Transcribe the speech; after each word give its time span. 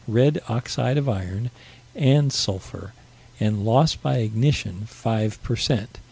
red 0.07 0.41
oxide 0.49 0.97
of 0.97 1.07
iron, 1.07 1.51
and 1.93 2.33
sulphur 2.33 2.91
and 3.39 3.63
loss 3.63 3.93
by 3.93 4.17
ignition 4.17 4.83
5 4.87 5.43
per 5.43 5.55
cent. 5.55 5.99